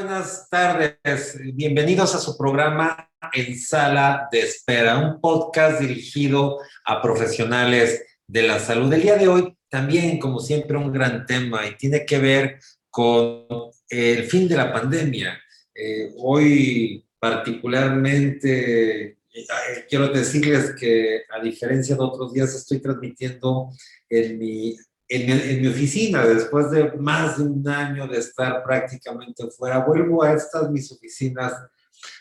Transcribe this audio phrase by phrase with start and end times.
[0.00, 1.36] buenas tardes.
[1.54, 8.60] Bienvenidos a su programa En Sala de Espera, un podcast dirigido a profesionales de la
[8.60, 8.92] salud.
[8.92, 13.44] El día de hoy también, como siempre, un gran tema y tiene que ver con
[13.88, 15.36] el fin de la pandemia.
[15.74, 19.46] Eh, hoy particularmente eh,
[19.88, 23.72] quiero decirles que a diferencia de otros días estoy transmitiendo
[24.08, 24.76] en mi
[25.08, 30.34] en, mi oficina, después de más de un año de estar prácticamente fuera, vuelvo a
[30.34, 31.54] estas mis oficinas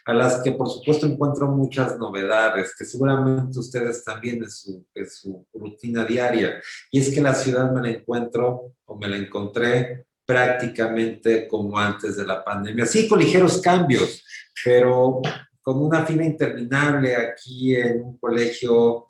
[0.05, 5.09] a las que por supuesto encuentro muchas novedades, que seguramente ustedes también en su, en
[5.09, 6.61] su rutina diaria.
[6.89, 12.17] Y es que la ciudad me la encuentro o me la encontré prácticamente como antes
[12.17, 12.85] de la pandemia.
[12.85, 14.23] Sí, con ligeros cambios,
[14.63, 15.21] pero
[15.61, 19.07] con una fila interminable aquí en un colegio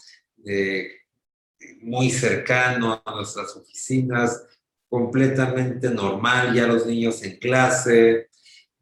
[1.81, 4.45] muy cercano a nuestras oficinas,
[4.89, 8.29] completamente normal, ya los niños en clase,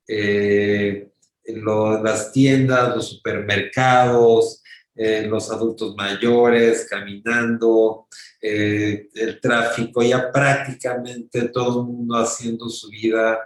[0.08, 1.10] eh,
[1.46, 4.62] las tiendas, los supermercados,
[4.96, 8.08] eh, los adultos mayores caminando,
[8.42, 13.40] eh, el tráfico, ya prácticamente todo el mundo haciendo su vida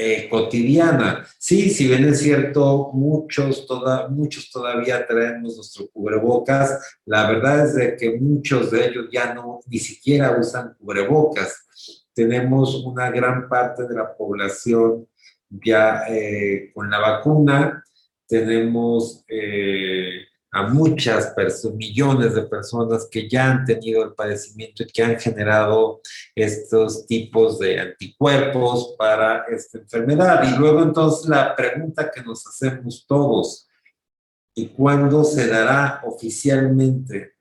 [0.00, 1.26] eh, cotidiana.
[1.38, 3.66] Sí, si bien es cierto, muchos,
[4.10, 9.58] muchos todavía traemos nuestro cubrebocas, la verdad es de que muchos de ellos ya no,
[9.66, 11.66] ni siquiera usan cubrebocas.
[12.14, 15.08] Tenemos una gran parte de la población
[15.50, 17.82] ya eh, con la vacuna,
[18.28, 20.07] tenemos eh,
[20.58, 25.18] a muchas personas, millones de personas que ya han tenido el padecimiento y que han
[25.20, 26.00] generado
[26.34, 30.42] estos tipos de anticuerpos para esta enfermedad.
[30.52, 33.68] Y luego entonces la pregunta que nos hacemos todos,
[34.52, 37.34] ¿y cuándo se dará oficialmente,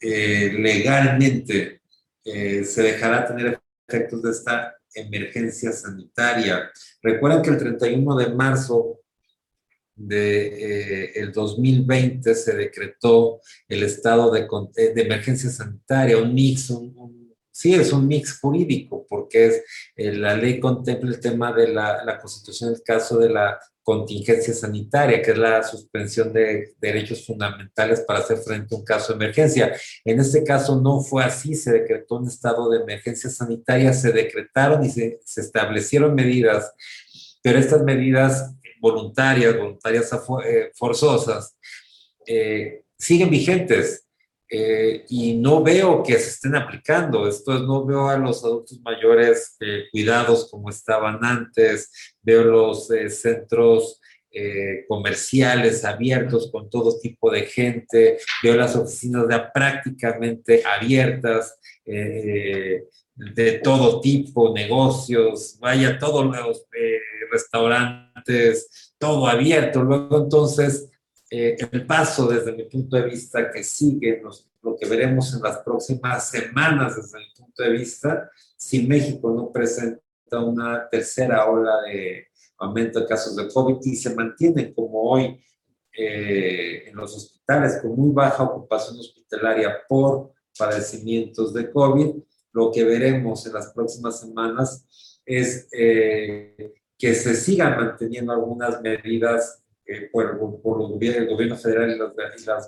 [0.00, 1.82] eh, legalmente,
[2.24, 6.70] eh, se dejará tener efectos de esta emergencia sanitaria?
[7.02, 9.01] Recuerden que el 31 de marzo
[9.94, 14.40] de eh, el 2020 se decretó el estado de,
[14.76, 16.72] eh, emergencia sanitaria, un mix,
[17.50, 19.62] sí es un mix jurídico, porque es,
[19.96, 24.54] eh, la ley contempla el tema de la, la constitución el caso de la contingencia
[24.54, 29.24] sanitaria, que es la suspensión de derechos fundamentales para hacer frente a un caso de
[29.24, 29.74] emergencia.
[30.04, 34.84] En este caso no fue así, se decretó un estado de emergencia sanitaria, se decretaron
[34.84, 36.72] y se establecieron medidas,
[37.42, 40.10] pero estas medidas voluntarias, voluntarias
[40.44, 41.56] eh, forzosas,
[42.26, 44.08] eh, siguen vigentes
[44.50, 47.28] eh, y no veo que se estén aplicando.
[47.28, 49.56] Esto es, no veo a los adultos mayores
[49.92, 54.00] cuidados como estaban antes, veo los centros
[54.88, 61.58] comerciales abiertos con todo tipo de gente, veo las oficinas ya prácticamente abiertas
[63.14, 66.98] de todo tipo, negocios, vaya, todos los eh,
[67.30, 68.11] restaurantes,
[68.98, 69.82] todo abierto.
[69.82, 70.90] Luego entonces,
[71.30, 74.22] eh, el paso desde mi punto de vista que sigue,
[74.62, 79.50] lo que veremos en las próximas semanas desde mi punto de vista, si México no
[79.50, 80.00] presenta
[80.40, 82.28] una tercera ola de
[82.58, 85.42] aumento de casos de COVID y se mantiene como hoy
[85.92, 92.14] eh, en los hospitales con muy baja ocupación hospitalaria por padecimientos de COVID,
[92.52, 96.72] lo que veremos en las próximas semanas es eh,
[97.02, 102.12] que se sigan manteniendo algunas medidas eh, por, por el gobierno federal y los,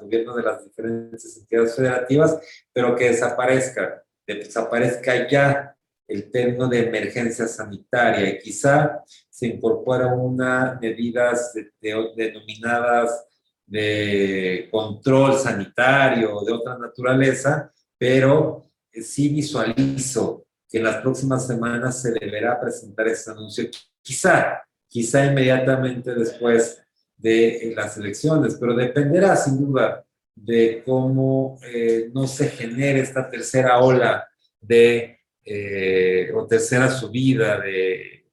[0.01, 2.41] gobiernos de las diferentes entidades federativas,
[2.73, 5.77] pero que desaparezca, desaparezca ya
[6.09, 8.29] el término de emergencia sanitaria.
[8.29, 13.29] Y quizá se incorpore unas medidas denominadas
[13.65, 22.03] de control sanitario o de otra naturaleza, pero sí visualizo que en las próximas semanas
[22.03, 23.71] se deberá presentar este anuncio,
[24.05, 26.81] quizá, quizá inmediatamente después
[27.17, 30.05] de las elecciones, pero dependerá sin duda
[30.35, 34.29] de cómo eh, no se genere esta tercera ola
[34.61, 38.27] de, eh, o tercera subida de,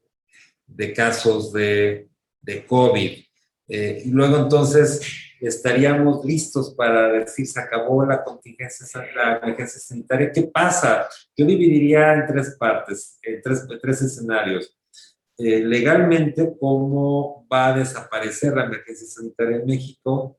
[0.68, 2.10] de casos de,
[2.42, 3.24] de COVID.
[3.68, 5.02] Eh, y luego entonces
[5.40, 8.86] estaríamos listos para decir se acabó la contingencia,
[9.16, 10.32] la emergencia sanitaria.
[10.32, 11.08] ¿Qué pasa?
[11.36, 14.78] Yo dividiría en tres partes, en tres, tres escenarios.
[15.44, 20.38] Eh, legalmente, cómo va a desaparecer la emergencia sanitaria en México,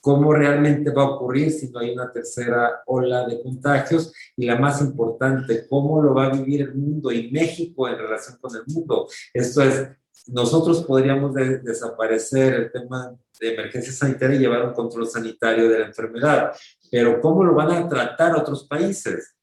[0.00, 4.58] cómo realmente va a ocurrir si no hay una tercera ola de contagios y la
[4.58, 8.62] más importante, cómo lo va a vivir el mundo y México en relación con el
[8.66, 9.06] mundo.
[9.32, 9.88] Esto es,
[10.26, 15.86] nosotros podríamos desaparecer el tema de emergencia sanitaria y llevar un control sanitario de la
[15.86, 16.52] enfermedad.
[16.90, 19.36] Pero ¿cómo lo van a tratar otros países?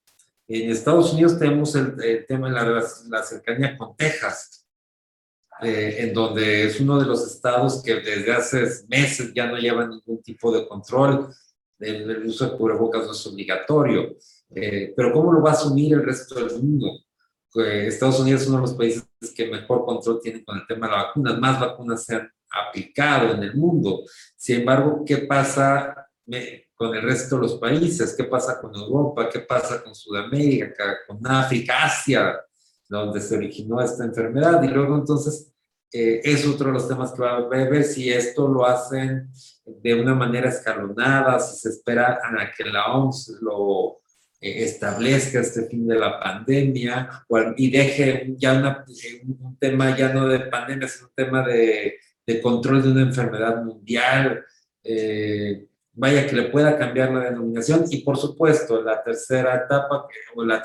[0.47, 4.60] En Estados Unidos tenemos el, tema de la, la, cercanía con Texas.
[5.61, 9.87] Eh, en donde es uno de los estados que desde hace meses ya no lleva
[9.87, 11.31] ningún tipo de control.
[11.77, 14.15] El, uso de cubrebocas no es obligatorio.
[14.49, 16.87] Eh, pero ¿cómo lo va a asumir el resto del mundo?
[17.53, 19.03] Estados Unidos es uno de los países
[19.35, 21.39] que mejor control tiene con el tema de las vacunas.
[21.39, 24.03] Más vacunas se han aplicado en el mundo.
[24.35, 26.07] Sin embargo, ¿qué pasa
[26.73, 28.15] con el resto de los países?
[28.15, 29.29] ¿Qué pasa con Europa?
[29.29, 32.39] ¿Qué pasa con Sudamérica, con África, Asia,
[32.89, 34.63] donde se originó esta enfermedad?
[34.63, 35.50] Y luego entonces
[35.93, 39.29] eh, es otro de los temas que va a ver si esto lo hacen
[39.65, 44.01] de una manera escalonada, si se espera a que la OMS lo
[44.39, 47.25] eh, establezca este fin de la pandemia
[47.57, 48.85] y deje ya
[49.23, 53.63] un tema ya no de pandemia, sino un tema de, de control de una enfermedad
[53.63, 54.43] mundial.
[54.83, 60.43] Eh, vaya que le pueda cambiar la denominación y por supuesto la tercera etapa o
[60.43, 60.63] la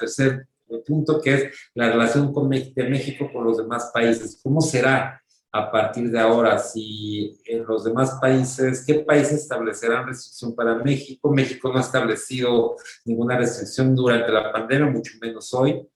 [0.67, 4.41] tercer punto que es la relación con, de México con los demás países.
[4.43, 5.23] ¿Cómo será
[5.53, 6.59] a partir de ahora?
[6.59, 11.33] Si en los demás países, ¿qué países establecerán restricción para México?
[11.33, 15.87] México no ha establecido ninguna restricción durante la pandemia, mucho menos hoy.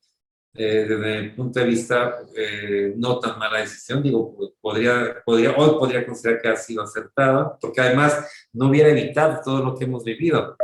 [0.52, 5.78] Eh, desde el punto de vista eh, no tan mala decisión, digo, podría, podría, hoy
[5.78, 10.02] podría considerar que ha sido acertada, porque además no hubiera evitado todo lo que hemos
[10.02, 10.56] vivido.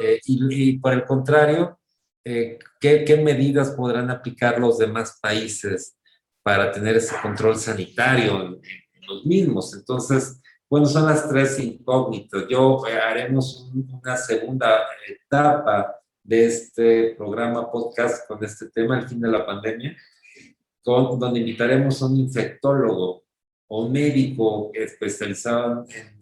[0.00, 1.78] Eh, y, por el contrario,
[2.24, 5.96] ¿qué, ¿qué, medidas podrán aplicar los demás países
[6.42, 8.60] para tener ese control sanitario en,
[9.06, 9.74] los mismos?
[9.74, 12.46] Entonces, bueno, son las tres incógnitas.
[12.48, 19.28] Yo haremos una segunda etapa de este programa podcast con este tema, el fin de
[19.28, 19.94] la pandemia,
[20.82, 23.24] con, donde invitaremos a un infectólogo
[23.68, 26.14] o un médico especializado en,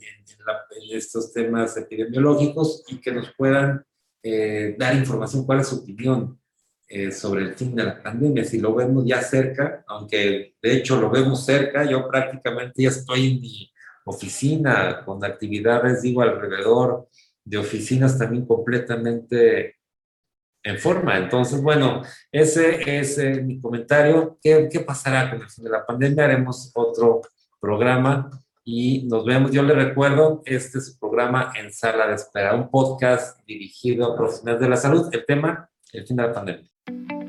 [0.91, 3.85] estos temas epidemiológicos y que nos puedan
[4.23, 6.39] eh, dar información, cuál es su opinión
[6.89, 11.01] eh, sobre el fin de la pandemia, si lo vemos ya cerca, aunque de hecho
[11.01, 13.73] lo vemos cerca, yo prácticamente ya estoy en mi
[14.05, 17.09] oficina con actividades, digo, alrededor
[17.45, 19.77] de oficinas también completamente
[20.63, 21.17] en forma.
[21.17, 24.39] Entonces, bueno, ese es eh, mi comentario.
[24.41, 26.25] ¿Qué, ¿Qué, pasará con el fin de la pandemia?
[26.25, 27.23] Haremos otro
[27.61, 28.31] programa
[28.64, 29.50] y nos vemos.
[29.50, 34.17] Yo le recuerdo, este es su programa En Sala de Espera, un podcast dirigido a
[34.17, 35.09] profesionales de la salud.
[35.12, 37.22] El tema, el fin de la pandemia.